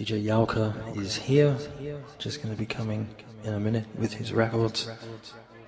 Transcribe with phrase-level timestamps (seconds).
[0.00, 1.54] DJ Jauche is here,
[2.18, 3.06] just going to be coming
[3.44, 4.88] in a minute with his records.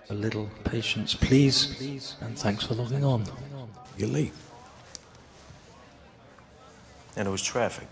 [0.09, 3.25] A little patience, please, and thanks for logging on.
[3.99, 4.33] You're late.
[7.15, 7.89] And it was traffic.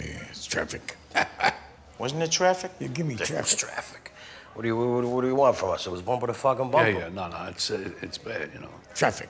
[0.00, 0.96] Yeah, it's traffic.
[1.98, 2.70] Wasn't it traffic?
[2.80, 3.58] You give me It was traffic.
[3.58, 4.12] traffic.
[4.54, 5.86] What do you what, what do you want from us?
[5.86, 6.92] It was bumper to fucking bumper.
[6.92, 8.70] Yeah, yeah, no, no, it's uh, it's bad, you know.
[8.94, 9.28] Traffic.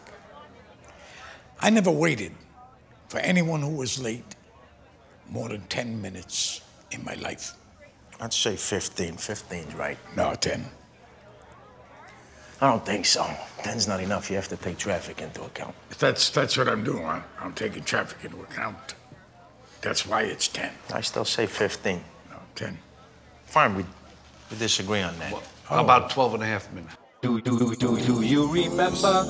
[1.58, 2.30] I never waited
[3.08, 4.36] for anyone who was late
[5.28, 6.60] more than 10 minutes
[6.90, 7.52] in my life.
[8.20, 9.14] I'd say 15.
[9.14, 9.98] 15's right.
[10.16, 10.64] No, 10.
[12.60, 13.22] I don't think so.
[13.58, 14.30] 10's not enough.
[14.30, 15.74] You have to take traffic into account.
[15.98, 17.04] That's, that's what I'm doing.
[17.04, 18.94] I'm, I'm taking traffic into account.
[19.82, 20.72] That's why it's 10.
[20.92, 22.02] I still say 15.
[22.30, 22.78] No, 10.
[23.46, 23.84] Fine, we,
[24.50, 25.34] we disagree on that.
[25.64, 26.96] How about 12 and a half minutes?
[27.20, 29.24] Do, do, do, do, do you remember?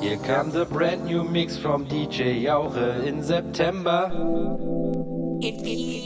[0.00, 4.10] Here comes a brand new mix from DJ Jauche in September.
[5.44, 6.01] If you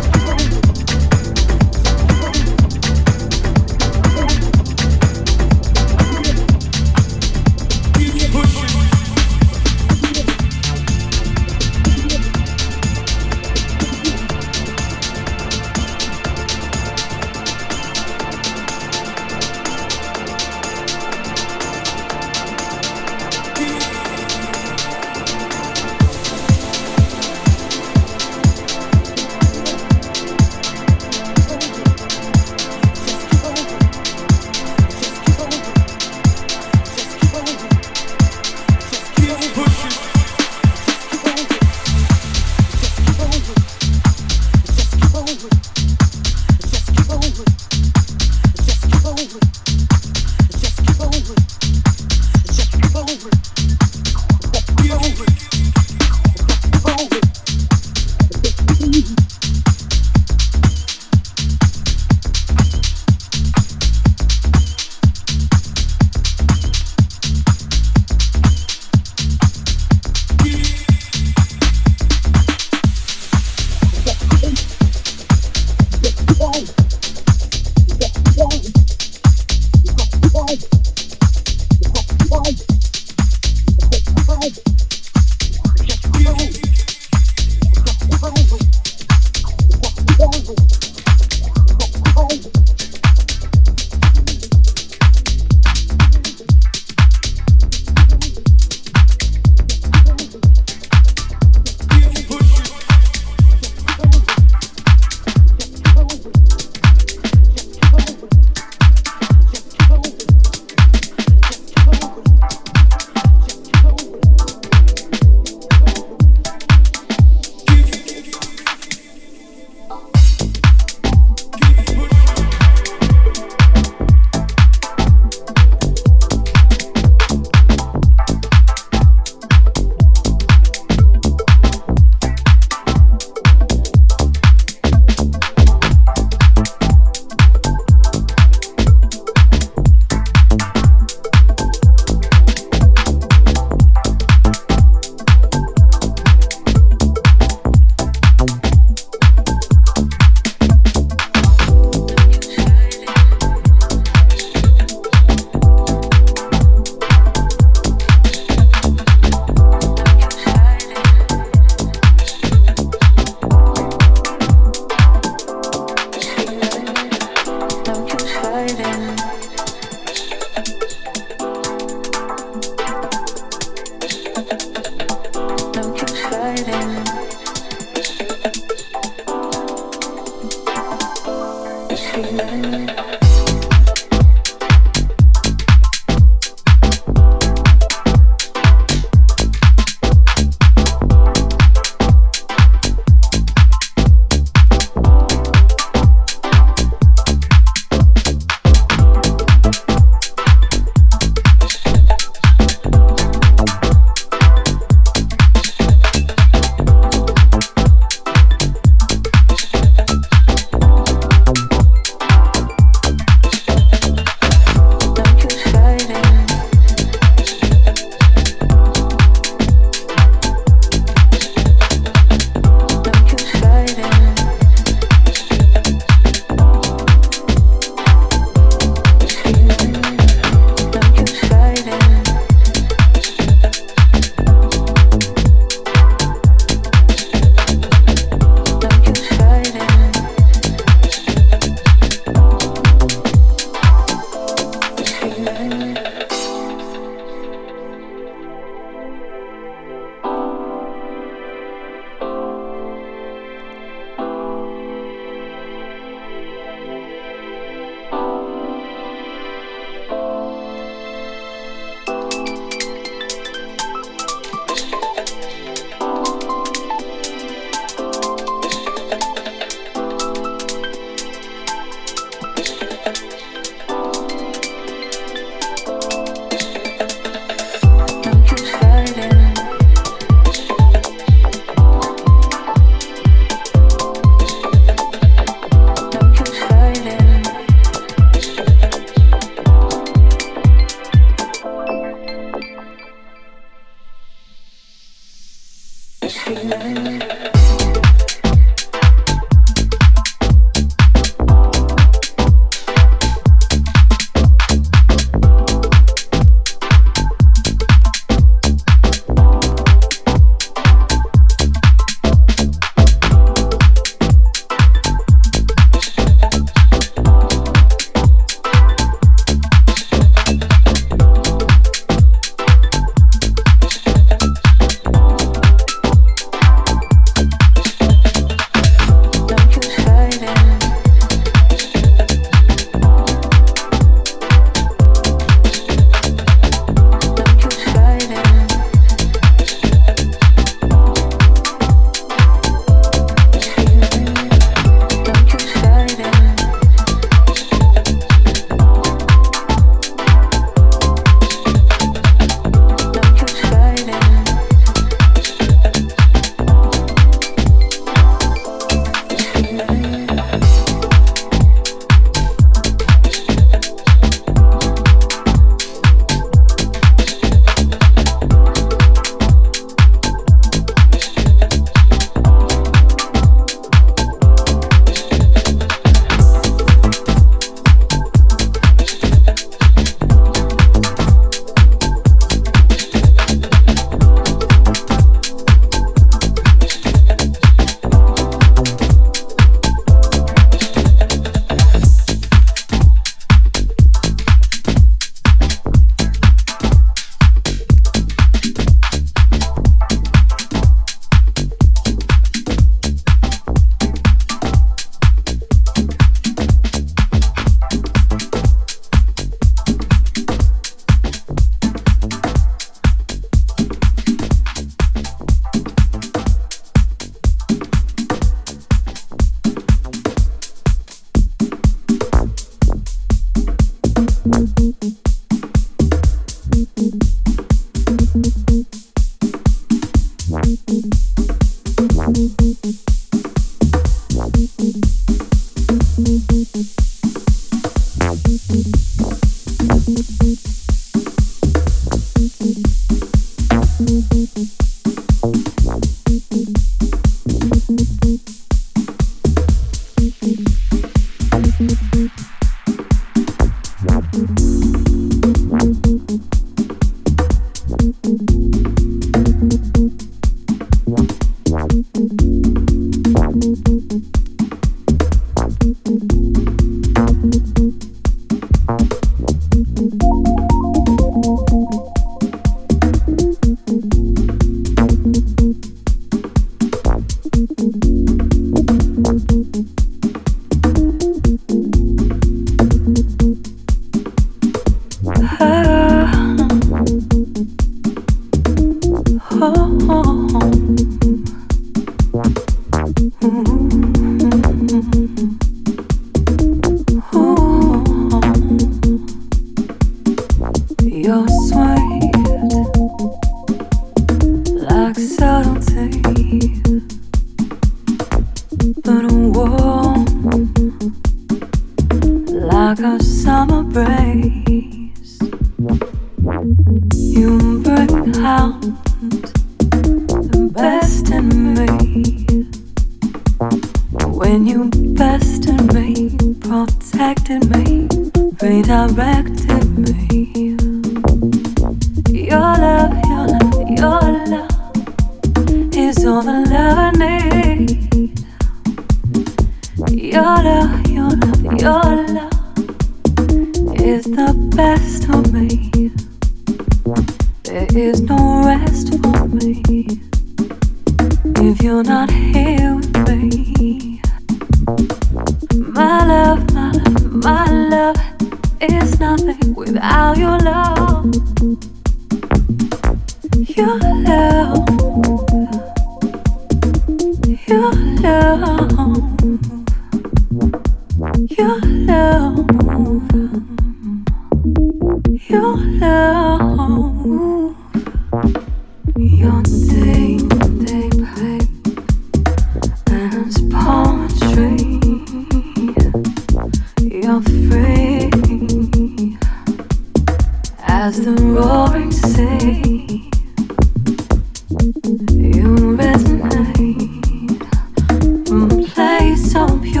[599.61, 600.00] 飘飘